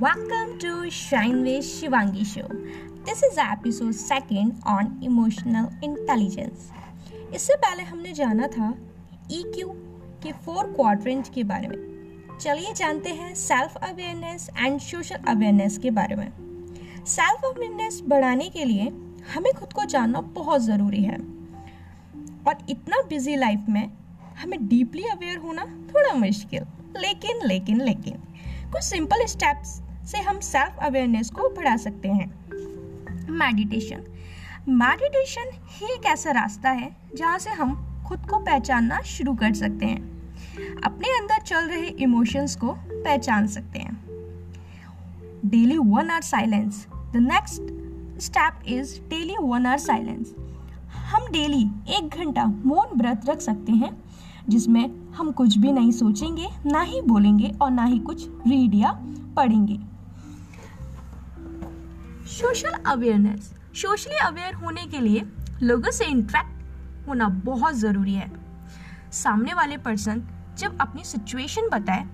[0.00, 2.48] Welcome to Shine with Shivangi Show.
[3.04, 6.64] This is episode second on emotional intelligence.
[7.34, 8.72] इससे पहले हमने जाना था
[9.28, 9.68] EQ
[10.22, 11.76] के फोर क्वाड्रेंट के बारे में
[12.40, 16.28] चलिए जानते हैं self awareness and social awareness के बारे में
[17.06, 18.88] सेल्फ अवेयरनेस बढ़ाने के लिए
[19.34, 21.18] हमें खुद को जानना बहुत ज़रूरी है
[22.46, 23.90] और इतना बिज़ी लाइफ में
[24.42, 26.62] हमें डीपली अवेयर होना थोड़ा मुश्किल
[26.96, 28.14] लेकिन लेकिन लेकिन,
[28.72, 32.26] कुछ सिंपल स्टेप्स से हम सेल्फ अवेयरनेस को बढ़ा सकते हैं।
[33.30, 34.02] मेडिटेशन
[34.68, 37.74] मेडिटेशन ही एक ऐसा रास्ता है जहाँ से हम
[38.06, 40.02] खुद को पहचानना शुरू कर सकते हैं।
[40.84, 44.04] अपने अंदर चल रहे इमोशंस को पहचान सकते हैं।
[45.44, 50.34] Daily one hour silence the next step is daily one hour silence
[50.94, 54.04] हम डेली एक घंटा मौन व्रत रख सकते हैं,
[54.48, 58.90] जिसमें हम कुछ भी नहीं सोचेंगे, ना ही बोलेंगे और ना ही कुछ रीड या
[59.36, 59.93] पढ़ेंगे।
[62.28, 65.22] सोशल अवेयरनेस सोशली अवेयर होने के लिए
[65.62, 68.30] लोगों से इंट्रैक्ट होना बहुत ज़रूरी है।
[69.12, 70.22] सामने वाले पर्सन
[70.58, 72.06] जब अपनी सिचुएशन बताए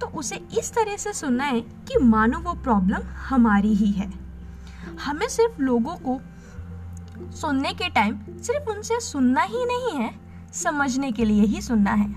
[0.00, 4.10] तो उसे इस तरह से सुनना है कि मानो वो प्रॉब्लम हमारी ही है।
[5.04, 6.20] हमें सिर्फ़ लोगों को
[7.36, 10.10] सुनने के टाइम सिर्फ़ उनसे सुनना ही नहीं है,
[10.54, 12.12] समझने के लिए ही सुनना है।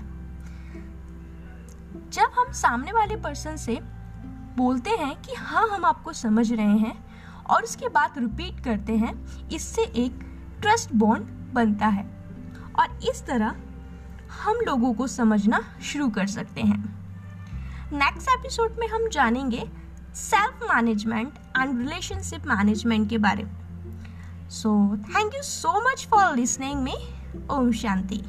[2.10, 3.78] जब हम सामने वाले पर्सन से
[4.56, 6.94] बोलते हैं कि हाँ हम आपको समझ रहे हैं
[7.50, 9.14] और उसके बाद रिपीट करते हैं,
[9.48, 10.20] इससे एक
[10.60, 11.22] ट्रस्ट बॉन्ड
[11.54, 12.04] बनता है।
[12.78, 13.54] और इस तरह
[14.44, 16.78] हम लोगों को समझना शुरू कर सकते हैं।
[17.92, 19.70] नेक्स्ट एपिसोड में हम जानेंगे
[20.14, 26.82] self management and relationship management के बारे में। So thank you so much for listening
[26.82, 26.94] me
[27.50, 28.22] Om Shanti.